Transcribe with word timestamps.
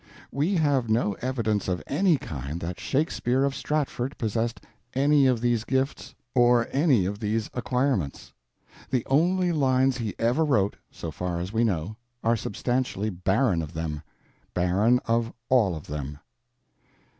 We 0.31 0.55
have 0.55 0.89
no 0.89 1.13
evidence 1.21 1.67
of 1.67 1.83
any 1.85 2.17
kind 2.17 2.59
that 2.59 2.79
Shakespeare 2.79 3.43
of 3.43 3.53
Stratford 3.53 4.17
possessed 4.17 4.59
any 4.95 5.27
of 5.27 5.41
these 5.41 5.63
gifts 5.63 6.15
or 6.33 6.67
any 6.71 7.05
of 7.05 7.19
these 7.19 7.51
acquirements. 7.53 8.33
The 8.89 9.05
only 9.05 9.51
lines 9.51 9.97
he 9.99 10.15
ever 10.17 10.43
wrote, 10.43 10.75
so 10.89 11.11
far 11.11 11.39
as 11.39 11.53
we 11.53 11.63
know, 11.63 11.97
are 12.23 12.35
substantially 12.35 13.11
barren 13.11 13.61
of 13.61 13.75
them—barren 13.75 15.01
of 15.05 15.33
all 15.49 15.75
of 15.75 15.85
them. 15.85 16.17